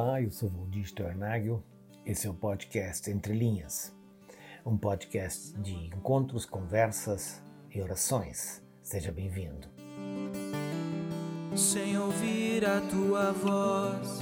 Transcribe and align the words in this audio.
Olá, 0.00 0.22
eu 0.22 0.30
sou 0.30 0.48
Valdir 0.48 0.82
Stornagel. 0.84 1.60
Esse 2.06 2.28
é 2.28 2.30
o 2.30 2.34
podcast 2.34 3.10
Entre 3.10 3.32
Linhas, 3.34 3.92
um 4.64 4.78
podcast 4.78 5.52
de 5.58 5.74
encontros, 5.88 6.46
conversas 6.46 7.42
e 7.68 7.82
orações. 7.82 8.62
Seja 8.80 9.10
bem-vindo. 9.10 9.66
Sem 11.56 11.98
ouvir 11.98 12.64
a 12.64 12.80
tua 12.80 13.32
voz. 13.32 14.20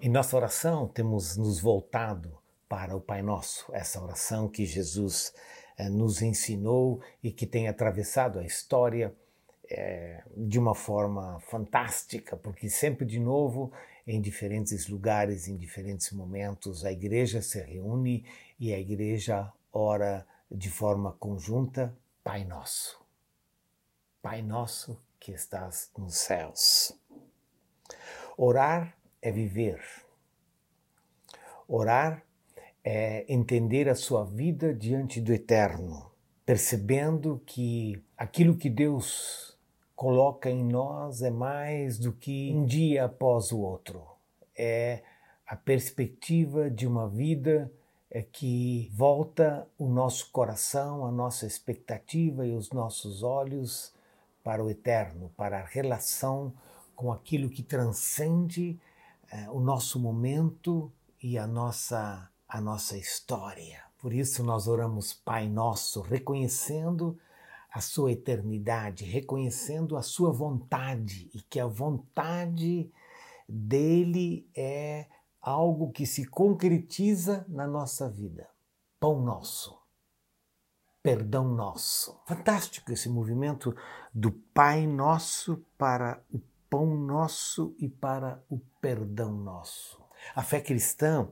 Em 0.00 0.08
nossa 0.08 0.34
oração, 0.38 0.88
temos 0.88 1.36
nos 1.36 1.60
voltado 1.60 2.38
para 2.66 2.96
o 2.96 3.00
Pai 3.00 3.20
Nosso, 3.20 3.66
essa 3.74 4.02
oração 4.02 4.48
que 4.48 4.64
Jesus 4.64 5.34
eh, 5.76 5.90
nos 5.90 6.22
ensinou 6.22 7.02
e 7.22 7.30
que 7.30 7.46
tem 7.46 7.68
atravessado 7.68 8.38
a 8.38 8.42
história 8.42 9.14
é, 9.70 10.22
de 10.36 10.58
uma 10.58 10.74
forma 10.74 11.38
fantástica, 11.40 12.38
porque 12.38 12.70
sempre 12.70 13.04
de 13.04 13.20
novo, 13.20 13.70
em 14.10 14.20
diferentes 14.20 14.88
lugares, 14.88 15.46
em 15.46 15.56
diferentes 15.56 16.10
momentos, 16.10 16.84
a 16.84 16.90
igreja 16.90 17.40
se 17.40 17.62
reúne 17.62 18.24
e 18.58 18.74
a 18.74 18.78
igreja 18.78 19.52
ora 19.72 20.26
de 20.50 20.68
forma 20.68 21.12
conjunta, 21.12 21.96
Pai 22.24 22.44
Nosso. 22.44 23.00
Pai 24.20 24.42
Nosso 24.42 25.00
que 25.20 25.30
estás 25.30 25.92
nos 25.96 26.16
céus. 26.16 26.92
Orar 28.36 28.98
é 29.22 29.30
viver. 29.30 29.80
Orar 31.68 32.24
é 32.82 33.24
entender 33.32 33.88
a 33.88 33.94
sua 33.94 34.24
vida 34.24 34.74
diante 34.74 35.20
do 35.20 35.32
eterno, 35.32 36.10
percebendo 36.44 37.40
que 37.46 38.02
aquilo 38.16 38.56
que 38.56 38.68
Deus 38.68 39.49
coloca 40.00 40.48
em 40.48 40.64
nós 40.64 41.20
é 41.20 41.28
mais 41.28 41.98
do 41.98 42.10
que 42.10 42.54
um 42.56 42.64
dia 42.64 43.04
após 43.04 43.52
o 43.52 43.60
outro. 43.60 44.02
É 44.56 45.02
a 45.46 45.54
perspectiva 45.54 46.70
de 46.70 46.86
uma 46.86 47.06
vida 47.06 47.70
é 48.10 48.22
que 48.22 48.90
volta 48.94 49.68
o 49.78 49.90
nosso 49.90 50.30
coração, 50.30 51.04
a 51.04 51.12
nossa 51.12 51.44
expectativa 51.44 52.46
e 52.46 52.56
os 52.56 52.70
nossos 52.70 53.22
olhos 53.22 53.92
para 54.42 54.64
o 54.64 54.70
eterno, 54.70 55.30
para 55.36 55.58
a 55.58 55.66
relação 55.66 56.54
com 56.96 57.12
aquilo 57.12 57.50
que 57.50 57.62
transcende 57.62 58.80
é, 59.30 59.50
o 59.50 59.60
nosso 59.60 60.00
momento 60.00 60.90
e 61.22 61.36
a 61.36 61.46
nossa, 61.46 62.26
a 62.48 62.58
nossa 62.58 62.96
história. 62.96 63.82
Por 63.98 64.14
isso 64.14 64.42
nós 64.42 64.66
oramos 64.66 65.12
Pai 65.12 65.46
Nosso, 65.46 66.00
reconhecendo 66.00 67.18
a 67.70 67.80
sua 67.80 68.12
eternidade, 68.12 69.04
reconhecendo 69.04 69.96
a 69.96 70.02
sua 70.02 70.32
vontade 70.32 71.30
e 71.34 71.40
que 71.42 71.60
a 71.60 71.66
vontade 71.66 72.90
dele 73.48 74.48
é 74.54 75.06
algo 75.40 75.90
que 75.90 76.06
se 76.06 76.26
concretiza 76.26 77.44
na 77.48 77.66
nossa 77.66 78.08
vida. 78.08 78.48
Pão 78.98 79.22
nosso, 79.22 79.80
perdão 81.02 81.48
nosso. 81.48 82.20
Fantástico 82.26 82.92
esse 82.92 83.08
movimento 83.08 83.74
do 84.12 84.32
Pai 84.32 84.86
Nosso 84.86 85.64
para 85.78 86.22
o 86.32 86.40
pão 86.68 86.94
nosso 86.94 87.74
e 87.78 87.88
para 87.88 88.42
o 88.48 88.60
perdão 88.80 89.32
nosso. 89.32 90.00
A 90.34 90.42
fé 90.42 90.60
cristã 90.60 91.28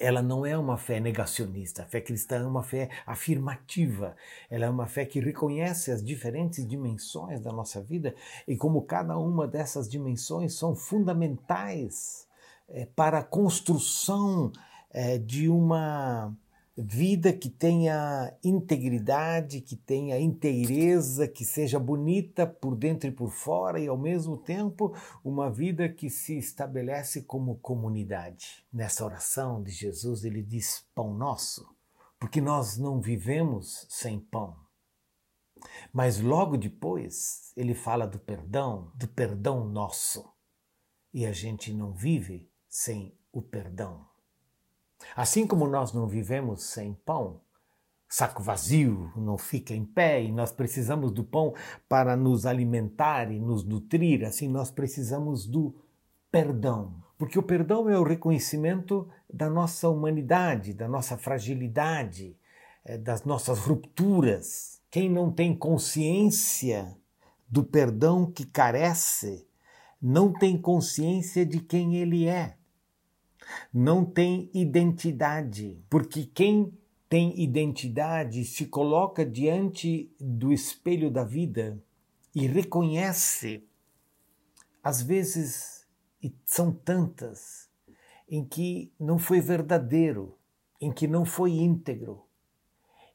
ela 0.00 0.22
não 0.22 0.44
é 0.44 0.56
uma 0.56 0.76
fé 0.76 0.98
negacionista. 0.98 1.82
A 1.82 1.86
fé 1.86 2.00
cristã 2.00 2.36
é 2.36 2.46
uma 2.46 2.62
fé 2.62 2.88
afirmativa. 3.06 4.16
Ela 4.50 4.66
é 4.66 4.70
uma 4.70 4.86
fé 4.86 5.04
que 5.04 5.20
reconhece 5.20 5.92
as 5.92 6.02
diferentes 6.02 6.66
dimensões 6.66 7.40
da 7.40 7.52
nossa 7.52 7.82
vida 7.82 8.14
e 8.48 8.56
como 8.56 8.82
cada 8.82 9.16
uma 9.18 9.46
dessas 9.46 9.88
dimensões 9.88 10.54
são 10.54 10.74
fundamentais 10.74 12.26
é, 12.68 12.86
para 12.96 13.18
a 13.18 13.24
construção 13.24 14.50
é, 14.90 15.18
de 15.18 15.48
uma 15.48 16.34
vida 16.80 17.32
que 17.32 17.50
tenha 17.50 18.36
integridade, 18.42 19.60
que 19.60 19.76
tenha 19.76 20.18
inteireza, 20.18 21.28
que 21.28 21.44
seja 21.44 21.78
bonita 21.78 22.46
por 22.46 22.74
dentro 22.74 23.08
e 23.08 23.12
por 23.12 23.30
fora 23.30 23.78
e 23.78 23.86
ao 23.86 23.98
mesmo 23.98 24.36
tempo 24.36 24.94
uma 25.22 25.50
vida 25.50 25.88
que 25.88 26.08
se 26.08 26.38
estabelece 26.38 27.22
como 27.22 27.58
comunidade. 27.58 28.64
Nessa 28.72 29.04
oração 29.04 29.62
de 29.62 29.70
Jesus 29.70 30.24
ele 30.24 30.42
diz 30.42 30.86
pão 30.94 31.14
nosso, 31.14 31.68
porque 32.18 32.40
nós 32.40 32.76
não 32.76 33.00
vivemos 33.00 33.86
sem 33.88 34.18
pão. 34.18 34.56
Mas 35.92 36.20
logo 36.20 36.56
depois 36.56 37.52
ele 37.56 37.74
fala 37.74 38.06
do 38.06 38.18
perdão, 38.18 38.90
do 38.94 39.06
perdão 39.06 39.64
nosso. 39.64 40.24
E 41.12 41.26
a 41.26 41.32
gente 41.32 41.72
não 41.72 41.92
vive 41.92 42.50
sem 42.68 43.18
o 43.32 43.42
perdão. 43.42 44.09
Assim 45.16 45.46
como 45.46 45.66
nós 45.66 45.92
não 45.92 46.06
vivemos 46.06 46.62
sem 46.64 46.94
pão, 47.04 47.40
saco 48.08 48.42
vazio 48.42 49.12
não 49.16 49.38
fica 49.38 49.72
em 49.72 49.84
pé 49.84 50.22
e 50.22 50.32
nós 50.32 50.50
precisamos 50.50 51.12
do 51.12 51.22
pão 51.22 51.54
para 51.88 52.16
nos 52.16 52.44
alimentar 52.44 53.30
e 53.30 53.38
nos 53.38 53.64
nutrir, 53.64 54.24
assim 54.24 54.48
nós 54.48 54.70
precisamos 54.70 55.46
do 55.46 55.74
perdão. 56.30 56.94
Porque 57.16 57.38
o 57.38 57.42
perdão 57.42 57.88
é 57.88 57.98
o 57.98 58.02
reconhecimento 58.02 59.08
da 59.32 59.48
nossa 59.48 59.88
humanidade, 59.88 60.72
da 60.72 60.88
nossa 60.88 61.16
fragilidade, 61.16 62.36
eh, 62.84 62.96
das 62.96 63.24
nossas 63.24 63.58
rupturas. 63.58 64.80
Quem 64.90 65.08
não 65.08 65.30
tem 65.30 65.54
consciência 65.54 66.96
do 67.48 67.62
perdão 67.62 68.30
que 68.30 68.44
carece, 68.46 69.46
não 70.00 70.32
tem 70.32 70.56
consciência 70.56 71.44
de 71.44 71.60
quem 71.60 71.96
ele 71.96 72.26
é 72.26 72.56
não 73.72 74.04
tem 74.04 74.50
identidade, 74.52 75.82
porque 75.88 76.24
quem 76.24 76.72
tem 77.08 77.40
identidade 77.40 78.44
se 78.44 78.66
coloca 78.66 79.24
diante 79.24 80.14
do 80.20 80.52
espelho 80.52 81.10
da 81.10 81.24
vida 81.24 81.82
e 82.34 82.46
reconhece, 82.46 83.64
às 84.82 85.02
vezes, 85.02 85.86
e 86.22 86.34
são 86.44 86.72
tantas, 86.72 87.68
em 88.28 88.44
que 88.44 88.92
não 88.98 89.18
foi 89.18 89.40
verdadeiro, 89.40 90.38
em 90.80 90.92
que 90.92 91.08
não 91.08 91.24
foi 91.24 91.52
íntegro, 91.52 92.24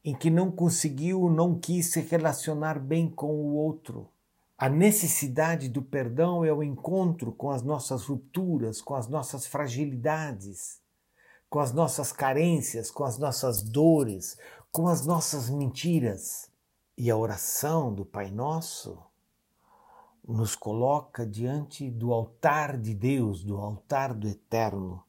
em 0.03 0.13
que 0.13 0.29
não 0.29 0.51
conseguiu, 0.51 1.29
não 1.29 1.57
quis 1.57 1.87
se 1.87 2.01
relacionar 2.01 2.79
bem 2.79 3.09
com 3.09 3.33
o 3.33 3.55
outro 3.55 4.09
a 4.57 4.69
necessidade 4.69 5.67
do 5.67 5.81
perdão 5.81 6.45
é 6.45 6.53
o 6.53 6.63
encontro 6.63 7.33
com 7.33 7.49
as 7.49 7.61
nossas 7.61 8.05
rupturas, 8.05 8.81
com 8.81 8.95
as 8.95 9.07
nossas 9.07 9.45
fragilidades, 9.45 10.81
com 11.49 11.59
as 11.59 11.73
nossas 11.73 12.13
carências, 12.13 12.89
com 12.89 13.03
as 13.03 13.17
nossas 13.17 13.61
dores, 13.61 14.37
com 14.71 14.87
as 14.87 15.05
nossas 15.05 15.49
mentiras. 15.49 16.49
E 16.97 17.11
a 17.11 17.17
oração 17.17 17.93
do 17.93 18.05
Pai 18.05 18.31
Nosso 18.31 18.97
nos 20.25 20.55
coloca 20.55 21.27
diante 21.27 21.91
do 21.91 22.13
altar 22.13 22.79
de 22.79 22.93
Deus, 22.93 23.43
do 23.43 23.57
altar 23.57 24.13
do 24.13 24.25
Eterno, 24.25 25.03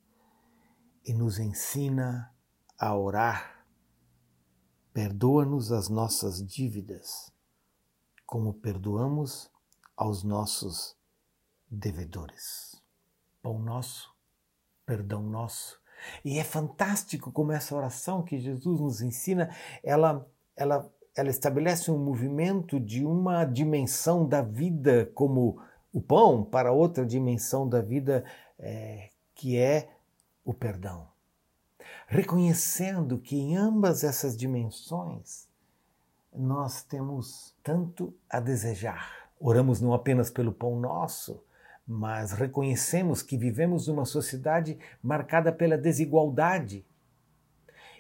e 1.04 1.14
nos 1.14 1.38
ensina 1.38 2.34
a 2.76 2.96
orar. 2.96 3.64
Perdoa-nos 4.92 5.70
as 5.70 5.88
nossas 5.88 6.44
dívidas 6.44 7.35
como 8.26 8.52
perdoamos 8.52 9.50
aos 9.96 10.22
nossos 10.22 10.96
devedores. 11.70 12.82
Pão 13.40 13.58
nosso, 13.58 14.12
perdão 14.84 15.22
nosso. 15.22 15.80
E 16.24 16.38
é 16.38 16.44
fantástico 16.44 17.32
como 17.32 17.52
essa 17.52 17.74
oração 17.74 18.22
que 18.22 18.38
Jesus 18.38 18.80
nos 18.80 19.00
ensina, 19.00 19.54
ela, 19.82 20.28
ela, 20.56 20.92
ela 21.16 21.30
estabelece 21.30 21.90
um 21.90 21.98
movimento 21.98 22.78
de 22.78 23.04
uma 23.04 23.44
dimensão 23.44 24.28
da 24.28 24.42
vida 24.42 25.10
como 25.14 25.60
o 25.92 26.00
pão 26.00 26.44
para 26.44 26.72
outra 26.72 27.06
dimensão 27.06 27.66
da 27.66 27.80
vida 27.80 28.24
é, 28.58 29.10
que 29.34 29.56
é 29.56 29.90
o 30.44 30.52
perdão. 30.52 31.08
Reconhecendo 32.06 33.18
que 33.18 33.36
em 33.36 33.56
ambas 33.56 34.04
essas 34.04 34.36
dimensões 34.36 35.45
nós 36.36 36.82
temos 36.82 37.54
tanto 37.62 38.14
a 38.28 38.38
desejar. 38.38 39.28
Oramos 39.40 39.80
não 39.80 39.92
apenas 39.92 40.30
pelo 40.30 40.52
pão 40.52 40.78
nosso, 40.78 41.42
mas 41.86 42.32
reconhecemos 42.32 43.22
que 43.22 43.36
vivemos 43.36 43.88
numa 43.88 44.04
sociedade 44.04 44.78
marcada 45.02 45.52
pela 45.52 45.78
desigualdade 45.78 46.84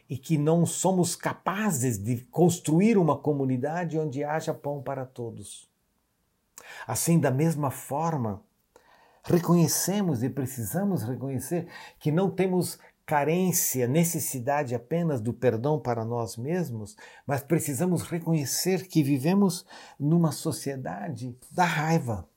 e 0.08 0.16
que 0.16 0.38
não 0.38 0.64
somos 0.64 1.16
capazes 1.16 1.98
de 1.98 2.18
construir 2.26 2.96
uma 2.96 3.16
comunidade 3.16 3.98
onde 3.98 4.22
haja 4.22 4.54
pão 4.54 4.82
para 4.82 5.04
todos. 5.04 5.68
Assim, 6.86 7.18
da 7.18 7.30
mesma 7.30 7.70
forma, 7.70 8.42
reconhecemos 9.24 10.22
e 10.22 10.30
precisamos 10.30 11.02
reconhecer 11.02 11.66
que 11.98 12.12
não 12.12 12.30
temos 12.30 12.78
carência, 13.06 13.86
necessidade 13.86 14.74
apenas 14.74 15.20
do 15.20 15.32
perdão 15.32 15.78
para 15.78 16.04
nós 16.04 16.36
mesmos, 16.36 16.96
mas 17.24 17.40
precisamos 17.40 18.02
reconhecer 18.02 18.88
que 18.88 19.00
vivemos 19.00 19.64
numa 19.98 20.32
sociedade 20.32 21.38
da 21.52 21.64
raiva, 21.64 22.28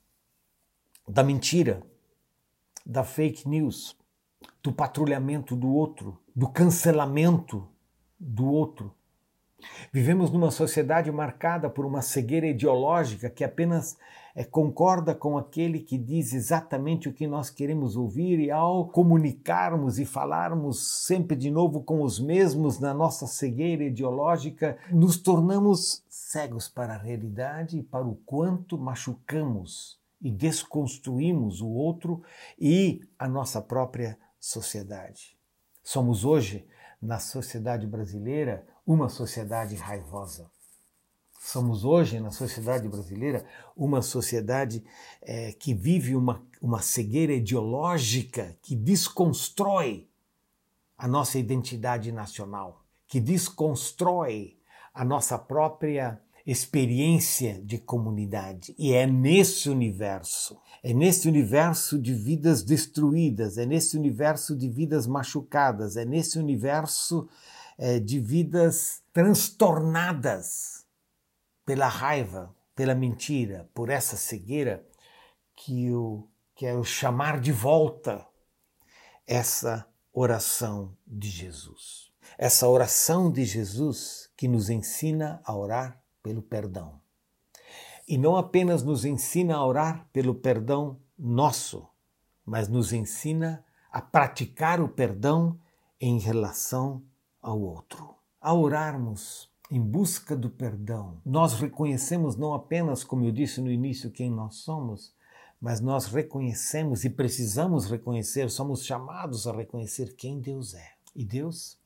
da 1.08 1.24
mentira, 1.24 1.82
da 2.86 3.02
fake 3.02 3.48
news, 3.48 3.96
do 4.62 4.72
patrulhamento 4.72 5.56
do 5.56 5.68
outro, 5.68 6.16
do 6.34 6.48
cancelamento 6.48 7.68
do 8.18 8.46
outro. 8.46 8.94
Vivemos 9.92 10.30
numa 10.30 10.50
sociedade 10.50 11.10
marcada 11.10 11.68
por 11.68 11.84
uma 11.84 12.02
cegueira 12.02 12.46
ideológica 12.46 13.30
que 13.30 13.44
apenas 13.44 13.96
é, 14.34 14.44
concorda 14.44 15.14
com 15.14 15.36
aquele 15.36 15.80
que 15.80 15.98
diz 15.98 16.32
exatamente 16.32 17.08
o 17.08 17.12
que 17.12 17.26
nós 17.26 17.50
queremos 17.50 17.96
ouvir, 17.96 18.38
e 18.38 18.50
ao 18.50 18.88
comunicarmos 18.88 19.98
e 19.98 20.04
falarmos 20.04 21.04
sempre 21.06 21.36
de 21.36 21.50
novo 21.50 21.82
com 21.82 22.02
os 22.02 22.20
mesmos 22.20 22.78
na 22.78 22.94
nossa 22.94 23.26
cegueira 23.26 23.84
ideológica, 23.84 24.78
nos 24.90 25.16
tornamos 25.16 26.04
cegos 26.08 26.68
para 26.68 26.94
a 26.94 26.98
realidade 26.98 27.78
e 27.78 27.82
para 27.82 28.06
o 28.06 28.14
quanto 28.24 28.78
machucamos 28.78 29.98
e 30.20 30.30
desconstruímos 30.30 31.60
o 31.60 31.68
outro 31.68 32.22
e 32.58 33.00
a 33.18 33.26
nossa 33.26 33.60
própria 33.60 34.18
sociedade. 34.38 35.36
Somos 35.82 36.24
hoje, 36.24 36.66
na 37.00 37.18
sociedade 37.18 37.86
brasileira, 37.86 38.66
uma 38.86 39.08
sociedade 39.08 39.74
raivosa. 39.76 40.50
Somos 41.40 41.84
hoje, 41.84 42.20
na 42.20 42.30
sociedade 42.30 42.86
brasileira, 42.86 43.46
uma 43.74 44.02
sociedade 44.02 44.84
é, 45.22 45.52
que 45.52 45.72
vive 45.72 46.14
uma, 46.14 46.44
uma 46.60 46.82
cegueira 46.82 47.32
ideológica 47.32 48.56
que 48.60 48.76
desconstrói 48.76 50.06
a 50.98 51.08
nossa 51.08 51.38
identidade 51.38 52.12
nacional, 52.12 52.84
que 53.06 53.18
desconstrói 53.18 54.58
a 54.92 55.02
nossa 55.02 55.38
própria 55.38 56.20
experiência 56.46 57.60
de 57.62 57.78
comunidade. 57.78 58.74
E 58.78 58.92
é 58.92 59.06
nesse 59.06 59.68
universo, 59.68 60.58
é 60.82 60.92
nesse 60.92 61.28
universo 61.28 61.98
de 61.98 62.14
vidas 62.14 62.62
destruídas, 62.62 63.58
é 63.58 63.66
nesse 63.66 63.96
universo 63.96 64.56
de 64.56 64.68
vidas 64.68 65.06
machucadas, 65.06 65.96
é 65.96 66.04
nesse 66.04 66.38
universo 66.38 67.28
é, 67.78 67.98
de 67.98 68.18
vidas 68.18 69.02
transtornadas 69.12 70.84
pela 71.64 71.88
raiva, 71.88 72.54
pela 72.74 72.94
mentira, 72.94 73.68
por 73.74 73.90
essa 73.90 74.16
cegueira, 74.16 74.84
que 75.54 75.86
eu 75.86 76.28
quero 76.54 76.82
chamar 76.82 77.38
de 77.40 77.52
volta 77.52 78.26
essa 79.26 79.86
oração 80.12 80.96
de 81.06 81.28
Jesus. 81.28 82.10
Essa 82.38 82.66
oração 82.68 83.30
de 83.30 83.44
Jesus 83.44 84.30
que 84.36 84.48
nos 84.48 84.70
ensina 84.70 85.40
a 85.44 85.54
orar 85.54 85.99
pelo 86.22 86.42
perdão. 86.42 87.00
E 88.06 88.18
não 88.18 88.36
apenas 88.36 88.82
nos 88.82 89.04
ensina 89.04 89.56
a 89.56 89.64
orar 89.64 90.06
pelo 90.12 90.34
perdão 90.34 90.98
nosso, 91.18 91.86
mas 92.44 92.68
nos 92.68 92.92
ensina 92.92 93.64
a 93.92 94.00
praticar 94.00 94.80
o 94.80 94.88
perdão 94.88 95.58
em 96.00 96.18
relação 96.18 97.02
ao 97.40 97.60
outro. 97.60 98.14
A 98.40 98.54
orarmos 98.54 99.50
em 99.70 99.80
busca 99.80 100.36
do 100.36 100.50
perdão. 100.50 101.20
Nós 101.24 101.54
reconhecemos 101.54 102.36
não 102.36 102.52
apenas, 102.54 103.04
como 103.04 103.24
eu 103.24 103.30
disse 103.30 103.60
no 103.60 103.70
início, 103.70 104.10
quem 104.10 104.30
nós 104.30 104.56
somos, 104.56 105.14
mas 105.60 105.80
nós 105.80 106.06
reconhecemos 106.06 107.04
e 107.04 107.10
precisamos 107.10 107.88
reconhecer, 107.88 108.50
somos 108.50 108.84
chamados 108.84 109.46
a 109.46 109.52
reconhecer 109.52 110.16
quem 110.16 110.40
Deus 110.40 110.74
é. 110.74 110.92
E 111.14 111.24
Deus 111.24 111.78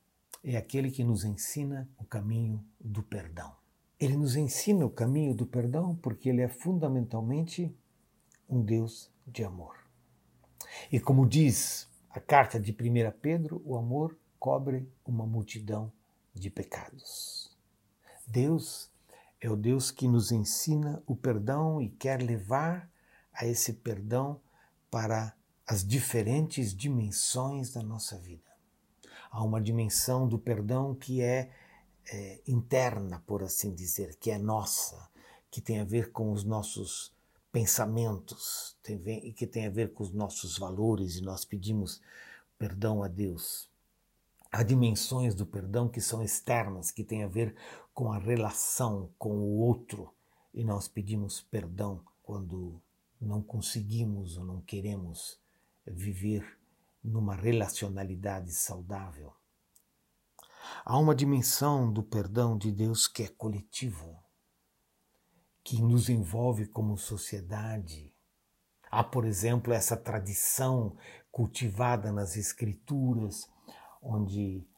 é 0.43 0.57
aquele 0.57 0.91
que 0.91 1.03
nos 1.03 1.25
ensina 1.25 1.89
o 1.99 2.05
caminho 2.05 2.65
do 2.81 3.03
perdão. 3.03 3.53
Ele 4.05 4.19
nos 4.19 4.37
ensina 4.37 4.85
o 4.85 4.91
caminho 4.91 5.35
do 5.35 5.47
perdão 5.47 5.97
porque 5.97 6.29
ele 6.29 6.43
é 6.43 6.49
fundamentalmente 6.49 7.75
um 8.47 8.61
Deus 8.61 9.11
de 9.27 9.43
amor. 9.43 9.79
E 10.93 11.01
como 11.01 11.27
diz 11.27 11.89
a 12.11 12.21
carta 12.21 12.61
de 12.61 12.71
1 12.71 13.19
Pedro, 13.23 13.63
o 13.65 13.79
amor 13.79 14.15
cobre 14.39 14.87
uma 15.07 15.25
multidão 15.25 15.91
de 16.35 16.51
pecados. 16.51 17.57
Deus 18.27 18.91
é 19.41 19.49
o 19.49 19.57
Deus 19.57 19.91
que 19.91 20.07
nos 20.07 20.31
ensina 20.31 21.03
o 21.07 21.17
perdão 21.17 21.81
e 21.81 21.89
quer 21.89 22.21
levar 22.21 22.91
a 23.33 23.47
esse 23.47 23.73
perdão 23.73 24.39
para 24.91 25.35
as 25.67 25.83
diferentes 25.83 26.77
dimensões 26.77 27.73
da 27.73 27.83
nossa 27.83 28.19
vida. 28.19 28.53
Há 29.31 29.43
uma 29.43 29.63
dimensão 29.63 30.29
do 30.29 30.39
perdão 30.39 30.95
que 30.95 31.23
é, 31.23 31.51
é 32.11 32.41
interna, 32.47 33.23
por 33.27 33.43
assim 33.43 33.75
dizer, 33.75 34.17
que 34.17 34.31
é 34.31 34.39
nossa, 34.39 35.09
que 35.51 35.61
tem 35.61 35.81
a 35.81 35.85
ver 35.85 36.13
com 36.13 36.33
os 36.33 36.45
nossos 36.45 37.13
pensamentos 37.53 38.77
tem, 38.83 39.01
e 39.27 39.33
que 39.33 39.47
tem 39.47 39.67
a 39.67 39.71
ver 39.71 39.93
com 39.93 40.03
os 40.03 40.13
nossos 40.13 40.59
valores, 40.59 41.17
e 41.17 41.23
nós 41.23 41.45
pedimos 41.45 42.01
perdão 42.59 43.03
a 43.03 43.09
Deus. 43.09 43.71
Há 44.51 44.63
dimensões 44.63 45.35
do 45.35 45.45
perdão 45.45 45.89
que 45.89 46.01
são 46.01 46.23
externas, 46.23 46.91
que 46.91 47.05
têm 47.05 47.25
a 47.25 47.29
ver 47.29 47.55
com 47.93 48.13
a 48.13 48.19
relação 48.19 49.11
com 49.19 49.31
o 49.31 49.59
outro 49.59 50.13
e 50.53 50.65
nós 50.65 50.89
pedimos 50.89 51.41
perdão 51.41 52.01
quando 52.23 52.81
não 53.21 53.43
conseguimos 53.43 54.37
ou 54.37 54.45
não 54.45 54.61
queremos 54.61 55.39
viver 55.87 56.59
numa 57.03 57.35
relacionalidade 57.35 58.53
saudável. 58.53 59.33
Há 60.87 60.99
uma 60.99 61.15
dimensão 61.15 61.91
do 61.91 62.03
perdão 62.03 62.59
de 62.59 62.71
Deus 62.71 63.09
que 63.09 63.23
é 63.23 63.29
coletiva, 63.29 64.23
que 65.65 65.81
nos 65.81 66.11
envolve 66.11 66.67
como 66.67 66.99
sociedade. 66.99 68.13
Há, 68.91 69.03
por 69.03 69.25
exemplo, 69.25 69.73
essa 69.73 69.97
tradição 69.97 70.95
cultivada 71.33 72.13
nas 72.13 72.37
Escrituras, 72.37 73.49
onde, 74.03 74.69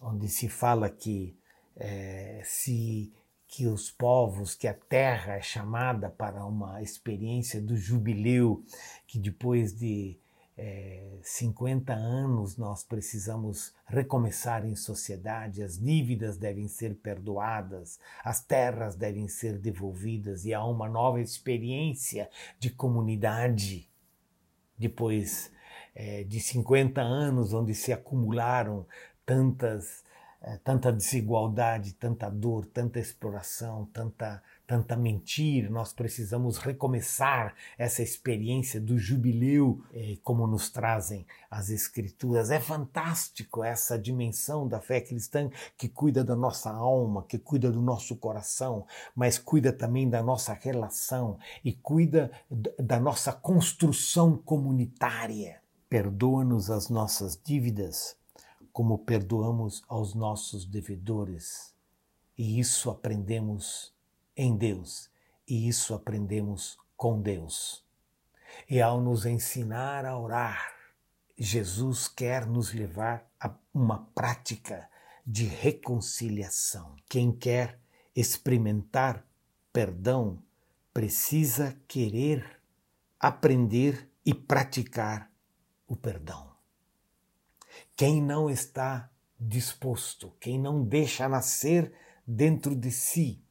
onde 0.00 0.28
se 0.28 0.48
fala 0.48 0.88
que 0.88 1.36
é, 1.74 2.42
se 2.44 3.12
que 3.48 3.66
os 3.66 3.90
povos, 3.90 4.54
que 4.54 4.68
a 4.68 4.74
terra 4.74 5.34
é 5.34 5.42
chamada 5.42 6.08
para 6.08 6.44
uma 6.44 6.80
experiência 6.80 7.60
do 7.60 7.76
jubileu, 7.76 8.64
que 9.04 9.18
depois 9.18 9.72
de 9.72 10.16
é, 10.58 11.18
50 11.22 11.92
anos 11.92 12.56
nós 12.56 12.82
precisamos 12.82 13.74
recomeçar 13.86 14.64
em 14.64 14.74
sociedade, 14.74 15.62
as 15.62 15.78
dívidas 15.78 16.36
devem 16.38 16.66
ser 16.66 16.94
perdoadas, 16.96 18.00
as 18.24 18.42
terras 18.42 18.96
devem 18.96 19.28
ser 19.28 19.58
devolvidas 19.58 20.44
e 20.44 20.54
há 20.54 20.64
uma 20.64 20.88
nova 20.88 21.20
experiência 21.20 22.30
de 22.58 22.70
comunidade. 22.70 23.88
Depois 24.78 25.50
é, 25.94 26.24
de 26.24 26.40
50 26.40 27.00
anos, 27.00 27.52
onde 27.52 27.74
se 27.74 27.92
acumularam 27.92 28.86
tantas 29.24 30.04
é, 30.46 30.58
tanta 30.58 30.92
desigualdade, 30.92 31.94
tanta 31.94 32.30
dor, 32.30 32.66
tanta 32.66 33.00
exploração, 33.00 33.86
tanta, 33.86 34.40
tanta 34.66 34.96
mentira. 34.96 35.70
Nós 35.70 35.92
precisamos 35.92 36.58
recomeçar 36.58 37.54
essa 37.78 38.02
experiência 38.02 38.80
do 38.80 38.98
jubileu, 38.98 39.82
é, 39.92 40.16
como 40.22 40.46
nos 40.46 40.68
trazem 40.68 41.26
as 41.50 41.70
Escrituras. 41.70 42.50
É 42.50 42.58
fantástico 42.58 43.62
essa 43.62 43.98
dimensão 43.98 44.66
da 44.66 44.80
fé 44.80 45.00
cristã 45.00 45.48
que 45.76 45.88
cuida 45.88 46.24
da 46.24 46.34
nossa 46.34 46.70
alma, 46.70 47.24
que 47.24 47.38
cuida 47.38 47.70
do 47.70 47.80
nosso 47.80 48.16
coração, 48.16 48.86
mas 49.14 49.38
cuida 49.38 49.72
também 49.72 50.08
da 50.08 50.22
nossa 50.22 50.52
relação 50.52 51.38
e 51.64 51.72
cuida 51.72 52.30
da 52.78 52.98
nossa 52.98 53.32
construção 53.32 54.36
comunitária. 54.36 55.60
Perdoa-nos 55.88 56.70
as 56.70 56.88
nossas 56.88 57.40
dívidas 57.42 58.16
como 58.76 58.98
perdoamos 58.98 59.82
aos 59.88 60.12
nossos 60.12 60.66
devedores. 60.66 61.74
E 62.36 62.60
isso 62.60 62.90
aprendemos 62.90 63.95
em 64.36 64.56
Deus, 64.56 65.10
e 65.48 65.66
isso 65.68 65.94
aprendemos 65.94 66.76
com 66.96 67.20
Deus. 67.20 67.84
E 68.68 68.80
ao 68.80 69.00
nos 69.00 69.24
ensinar 69.24 70.04
a 70.04 70.18
orar, 70.18 70.74
Jesus 71.38 72.08
quer 72.08 72.46
nos 72.46 72.72
levar 72.72 73.28
a 73.40 73.54
uma 73.72 74.06
prática 74.14 74.88
de 75.26 75.44
reconciliação. 75.44 76.94
Quem 77.08 77.32
quer 77.32 77.78
experimentar 78.14 79.26
perdão 79.72 80.42
precisa 80.92 81.78
querer 81.86 82.60
aprender 83.20 84.10
e 84.24 84.32
praticar 84.32 85.30
o 85.86 85.94
perdão. 85.94 86.54
Quem 87.94 88.22
não 88.22 88.48
está 88.48 89.10
disposto, 89.38 90.32
quem 90.40 90.58
não 90.58 90.82
deixa 90.82 91.28
nascer 91.28 91.92
dentro 92.26 92.74
de 92.74 92.90
si 92.90 93.45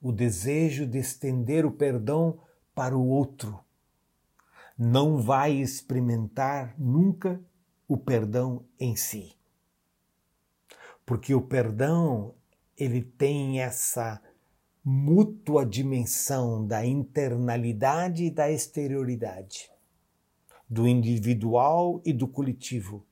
o 0.00 0.12
desejo 0.12 0.86
de 0.86 0.98
estender 0.98 1.66
o 1.66 1.72
perdão 1.72 2.38
para 2.74 2.96
o 2.96 3.06
outro, 3.08 3.58
não 4.76 5.20
vai 5.20 5.52
experimentar 5.52 6.74
nunca 6.78 7.40
o 7.86 7.96
perdão 7.96 8.64
em 8.78 8.94
si. 8.94 9.36
Porque 11.04 11.34
o 11.34 11.42
perdão, 11.42 12.34
ele 12.76 13.02
tem 13.02 13.60
essa 13.60 14.22
mútua 14.84 15.66
dimensão 15.66 16.64
da 16.64 16.86
internalidade 16.86 18.24
e 18.24 18.30
da 18.30 18.50
exterioridade, 18.50 19.70
do 20.68 20.86
individual 20.86 22.00
e 22.04 22.12
do 22.12 22.28
coletivo 22.28 23.04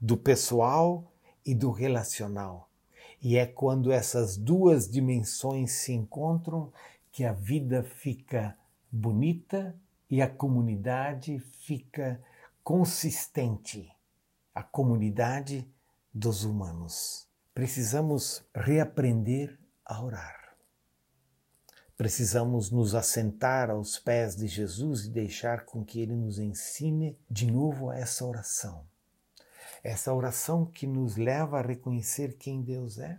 do 0.00 0.16
pessoal 0.16 1.12
e 1.44 1.54
do 1.54 1.70
relacional. 1.70 2.67
E 3.20 3.36
é 3.36 3.46
quando 3.46 3.90
essas 3.90 4.36
duas 4.36 4.88
dimensões 4.88 5.72
se 5.72 5.92
encontram 5.92 6.72
que 7.10 7.24
a 7.24 7.32
vida 7.32 7.82
fica 7.82 8.56
bonita 8.90 9.74
e 10.08 10.22
a 10.22 10.28
comunidade 10.28 11.38
fica 11.38 12.22
consistente. 12.62 13.90
A 14.54 14.62
comunidade 14.62 15.68
dos 16.12 16.44
humanos. 16.44 17.28
Precisamos 17.54 18.44
reaprender 18.54 19.58
a 19.84 20.02
orar. 20.02 20.56
Precisamos 21.96 22.70
nos 22.70 22.94
assentar 22.94 23.70
aos 23.70 23.98
pés 23.98 24.36
de 24.36 24.46
Jesus 24.46 25.06
e 25.06 25.10
deixar 25.10 25.64
com 25.64 25.84
que 25.84 26.00
Ele 26.00 26.14
nos 26.14 26.38
ensine 26.38 27.18
de 27.28 27.50
novo 27.50 27.90
essa 27.90 28.24
oração. 28.24 28.86
Essa 29.82 30.12
oração 30.12 30.66
que 30.66 30.86
nos 30.86 31.16
leva 31.16 31.58
a 31.58 31.62
reconhecer 31.62 32.36
quem 32.36 32.62
Deus 32.62 32.98
é, 32.98 33.18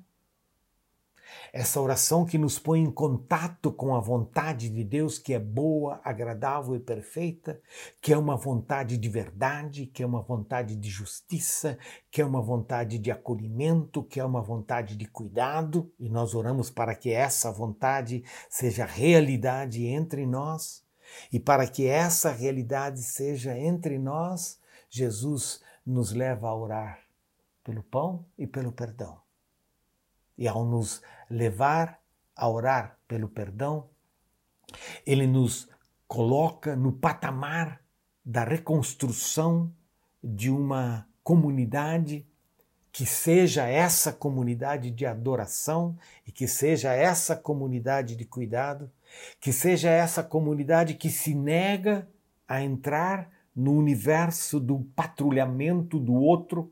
essa 1.52 1.82
oração 1.82 2.26
que 2.26 2.38
nos 2.38 2.60
põe 2.60 2.82
em 2.82 2.92
contato 2.92 3.72
com 3.72 3.96
a 3.96 4.00
vontade 4.00 4.70
de 4.70 4.84
Deus, 4.84 5.18
que 5.18 5.34
é 5.34 5.40
boa, 5.40 6.00
agradável 6.04 6.76
e 6.76 6.80
perfeita, 6.80 7.60
que 8.02 8.14
é 8.14 8.18
uma 8.18 8.36
vontade 8.36 8.98
de 8.98 9.10
verdade, 9.10 9.86
que 9.86 10.04
é 10.04 10.06
uma 10.06 10.22
vontade 10.22 10.76
de 10.76 10.90
justiça, 10.90 11.78
que 12.12 12.22
é 12.22 12.26
uma 12.26 12.42
vontade 12.42 12.98
de 12.98 13.12
acolhimento, 13.12 14.04
que 14.04 14.20
é 14.20 14.26
uma 14.26 14.42
vontade 14.42 14.96
de 14.96 15.06
cuidado, 15.06 15.92
e 16.00 16.10
nós 16.10 16.36
oramos 16.36 16.70
para 16.70 16.96
que 16.96 17.12
essa 17.12 17.52
vontade 17.52 18.24
seja 18.50 18.86
realidade 18.86 19.86
entre 19.86 20.26
nós. 20.26 20.84
E 21.34 21.40
para 21.40 21.66
que 21.66 21.88
essa 21.88 22.32
realidade 22.32 23.02
seja 23.02 23.58
entre 23.58 23.98
nós, 23.98 24.60
Jesus 24.92 25.62
nos 25.90 26.12
leva 26.12 26.48
a 26.48 26.56
orar 26.56 27.00
pelo 27.64 27.82
pão 27.82 28.26
e 28.38 28.46
pelo 28.46 28.72
perdão. 28.72 29.20
E 30.38 30.48
ao 30.48 30.64
nos 30.64 31.02
levar 31.30 32.00
a 32.36 32.48
orar 32.48 32.98
pelo 33.08 33.28
perdão, 33.28 33.90
ele 35.06 35.26
nos 35.26 35.68
coloca 36.08 36.76
no 36.76 36.92
patamar 36.92 37.82
da 38.24 38.44
reconstrução 38.44 39.74
de 40.24 40.50
uma 40.50 41.08
comunidade 41.24 42.26
que 42.92 43.06
seja 43.06 43.68
essa 43.68 44.14
comunidade 44.14 44.92
de 44.92 45.06
adoração 45.06 45.98
e 46.26 46.32
que 46.32 46.48
seja 46.48 46.94
essa 46.94 47.36
comunidade 47.36 48.16
de 48.16 48.26
cuidado, 48.26 48.92
que 49.40 49.52
seja 49.52 49.90
essa 49.90 50.24
comunidade 50.24 50.94
que 50.94 51.10
se 51.10 51.34
nega 51.34 52.08
a 52.48 52.62
entrar 52.62 53.39
no 53.56 53.74
universo 53.74 54.60
do 54.60 54.80
patrulhamento 54.96 56.00
do 56.00 56.14
outro, 56.14 56.72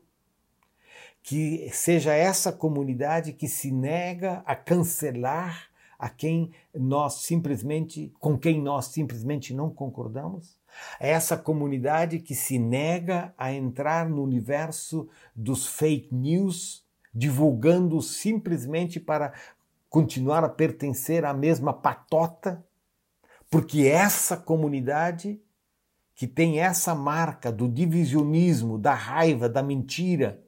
que 1.22 1.68
seja 1.72 2.14
essa 2.14 2.52
comunidade 2.52 3.32
que 3.32 3.48
se 3.48 3.70
nega 3.70 4.42
a 4.46 4.56
cancelar 4.56 5.68
a 5.98 6.08
quem 6.08 6.52
nós 6.72 7.22
simplesmente 7.22 8.12
com 8.20 8.38
quem 8.38 8.62
nós 8.62 8.86
simplesmente 8.86 9.52
não 9.52 9.68
concordamos, 9.68 10.56
é 11.00 11.10
essa 11.10 11.36
comunidade 11.36 12.20
que 12.20 12.34
se 12.34 12.58
nega 12.58 13.34
a 13.36 13.52
entrar 13.52 14.08
no 14.08 14.22
universo 14.22 15.08
dos 15.34 15.66
fake 15.66 16.14
news, 16.14 16.84
divulgando 17.12 18.00
simplesmente 18.00 19.00
para 19.00 19.32
continuar 19.90 20.44
a 20.44 20.48
pertencer 20.48 21.24
à 21.24 21.34
mesma 21.34 21.72
patota, 21.72 22.64
porque 23.50 23.86
essa 23.86 24.36
comunidade 24.36 25.40
que 26.18 26.26
tem 26.26 26.58
essa 26.58 26.96
marca 26.96 27.52
do 27.52 27.68
divisionismo, 27.68 28.76
da 28.76 28.92
raiva, 28.92 29.48
da 29.48 29.62
mentira, 29.62 30.42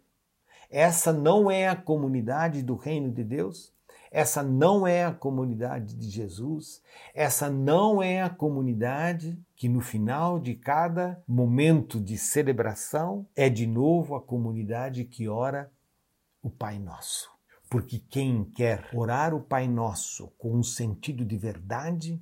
essa 0.68 1.12
não 1.12 1.48
é 1.48 1.68
a 1.68 1.76
comunidade 1.76 2.60
do 2.60 2.74
reino 2.74 3.08
de 3.08 3.22
Deus, 3.22 3.72
essa 4.10 4.42
não 4.42 4.84
é 4.84 5.04
a 5.04 5.14
comunidade 5.14 5.94
de 5.94 6.10
Jesus, 6.10 6.82
essa 7.14 7.48
não 7.48 8.02
é 8.02 8.20
a 8.20 8.28
comunidade 8.28 9.40
que 9.54 9.68
no 9.68 9.80
final 9.80 10.40
de 10.40 10.56
cada 10.56 11.22
momento 11.24 12.00
de 12.00 12.18
celebração 12.18 13.24
é 13.36 13.48
de 13.48 13.64
novo 13.64 14.16
a 14.16 14.20
comunidade 14.20 15.04
que 15.04 15.28
ora 15.28 15.70
o 16.42 16.50
Pai 16.50 16.80
Nosso. 16.80 17.30
Porque 17.70 18.00
quem 18.10 18.42
quer 18.42 18.90
orar 18.92 19.32
o 19.32 19.40
Pai 19.40 19.68
Nosso 19.68 20.32
com 20.36 20.52
um 20.52 20.64
sentido 20.64 21.24
de 21.24 21.36
verdade 21.36 22.20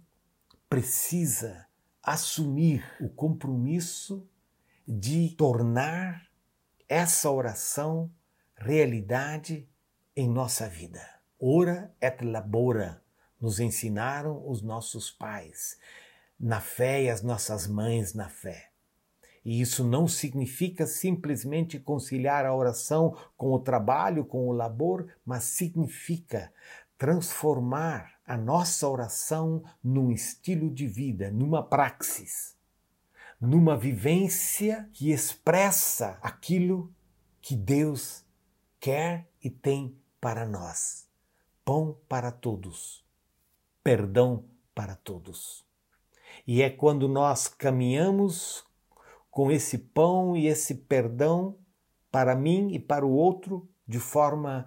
precisa 0.68 1.66
assumir 2.10 2.82
o 3.02 3.08
compromisso 3.10 4.26
de 4.86 5.34
tornar 5.36 6.26
essa 6.88 7.30
oração 7.30 8.10
realidade 8.56 9.68
em 10.16 10.26
nossa 10.26 10.66
vida. 10.66 11.06
Ora 11.38 11.94
et 12.00 12.24
labora, 12.24 13.02
nos 13.38 13.60
ensinaram 13.60 14.42
os 14.48 14.62
nossos 14.62 15.10
pais, 15.10 15.78
na 16.40 16.62
fé 16.62 17.02
e 17.02 17.10
as 17.10 17.22
nossas 17.22 17.66
mães 17.66 18.14
na 18.14 18.30
fé. 18.30 18.70
E 19.44 19.60
isso 19.60 19.84
não 19.84 20.08
significa 20.08 20.86
simplesmente 20.86 21.78
conciliar 21.78 22.46
a 22.46 22.54
oração 22.54 23.14
com 23.36 23.52
o 23.52 23.60
trabalho, 23.60 24.24
com 24.24 24.48
o 24.48 24.52
labor, 24.52 25.12
mas 25.26 25.44
significa 25.44 26.50
transformar 26.96 28.17
a 28.28 28.36
nossa 28.36 28.86
oração 28.86 29.64
num 29.82 30.12
estilo 30.12 30.70
de 30.70 30.86
vida, 30.86 31.30
numa 31.30 31.62
praxis, 31.62 32.54
numa 33.40 33.74
vivência 33.74 34.86
que 34.92 35.10
expressa 35.10 36.18
aquilo 36.20 36.92
que 37.40 37.56
Deus 37.56 38.22
quer 38.78 39.26
e 39.42 39.48
tem 39.48 39.98
para 40.20 40.44
nós. 40.44 41.08
Pão 41.64 41.98
para 42.06 42.30
todos, 42.30 43.02
perdão 43.82 44.44
para 44.74 44.94
todos. 44.94 45.64
E 46.46 46.60
é 46.60 46.68
quando 46.68 47.08
nós 47.08 47.48
caminhamos 47.48 48.62
com 49.30 49.50
esse 49.50 49.78
pão 49.78 50.36
e 50.36 50.46
esse 50.46 50.74
perdão 50.74 51.56
para 52.10 52.34
mim 52.34 52.74
e 52.74 52.78
para 52.78 53.06
o 53.06 53.10
outro 53.10 53.66
de 53.86 53.98
forma 53.98 54.66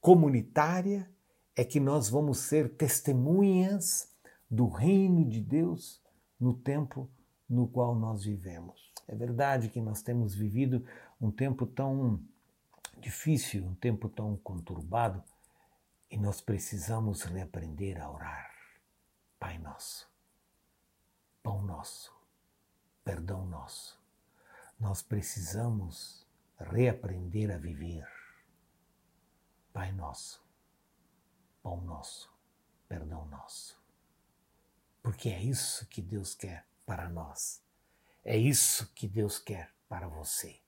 comunitária, 0.00 1.08
é 1.58 1.64
que 1.64 1.80
nós 1.80 2.08
vamos 2.08 2.38
ser 2.38 2.76
testemunhas 2.76 4.14
do 4.48 4.68
reino 4.68 5.28
de 5.28 5.40
Deus 5.40 6.00
no 6.38 6.54
tempo 6.54 7.10
no 7.48 7.66
qual 7.66 7.96
nós 7.96 8.22
vivemos. 8.22 8.92
É 9.08 9.14
verdade 9.16 9.68
que 9.68 9.80
nós 9.80 10.00
temos 10.00 10.36
vivido 10.36 10.86
um 11.20 11.32
tempo 11.32 11.66
tão 11.66 12.22
difícil, 13.00 13.66
um 13.66 13.74
tempo 13.74 14.08
tão 14.08 14.36
conturbado, 14.36 15.20
e 16.08 16.16
nós 16.16 16.40
precisamos 16.40 17.22
reaprender 17.22 18.00
a 18.00 18.08
orar. 18.08 18.52
Pai 19.36 19.58
nosso, 19.58 20.08
pão 21.42 21.60
nosso, 21.60 22.14
perdão 23.04 23.44
nosso. 23.44 24.00
Nós 24.78 25.02
precisamos 25.02 26.24
reaprender 26.56 27.50
a 27.50 27.58
viver. 27.58 28.06
Pai 29.72 29.90
nosso, 29.90 30.47
pão 31.68 31.82
nosso, 31.82 32.32
perdão 32.88 33.26
nosso. 33.26 33.78
Porque 35.02 35.28
é 35.28 35.38
isso 35.38 35.86
que 35.88 36.00
Deus 36.00 36.34
quer 36.34 36.66
para 36.86 37.10
nós. 37.10 37.62
É 38.24 38.34
isso 38.34 38.90
que 38.94 39.06
Deus 39.06 39.38
quer 39.38 39.70
para 39.86 40.08
você. 40.08 40.62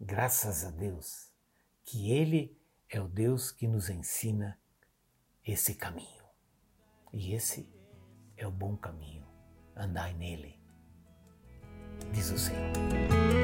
Graças 0.00 0.64
a 0.64 0.70
Deus 0.70 1.30
que 1.84 2.10
Ele 2.10 2.60
é 2.88 3.00
o 3.00 3.06
Deus 3.06 3.52
que 3.52 3.68
nos 3.68 3.88
ensina 3.88 4.58
esse 5.46 5.76
caminho. 5.76 6.24
E 7.12 7.32
esse 7.32 7.68
é 8.36 8.44
o 8.44 8.50
bom 8.50 8.76
caminho. 8.76 9.24
Andai 9.76 10.12
nele, 10.14 10.60
diz 12.12 12.30
o 12.30 12.38
Senhor. 12.38 13.41